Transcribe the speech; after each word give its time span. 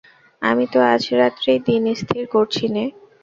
আমি 0.41 0.65
তো 0.73 0.79
আজ 0.91 1.03
রাত্রেই 1.19 1.59
দিন 1.67 1.83
স্থির 2.01 2.23
করছি 2.33 2.65
নে। 2.75 2.83